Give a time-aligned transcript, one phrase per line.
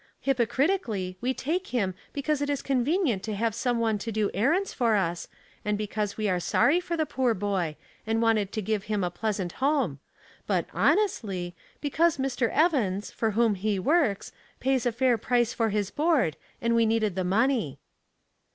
[0.25, 4.73] "Hj^pocritically, we take him because it is convenient to have some one to do errands
[4.73, 5.27] for us,
[5.63, 7.75] and because we were sorry for the poor boy,
[8.07, 9.99] and wanted to give him a pleasant home;
[10.47, 12.49] but Jioiiestly^ because Mr.
[12.49, 16.87] Evans, for whom he works, pays a fair price for his board, f and we
[16.87, 17.79] needed the money."